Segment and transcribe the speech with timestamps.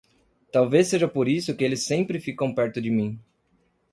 [0.51, 3.19] Talvez seja por isso que eles sempre ficam perto de mim.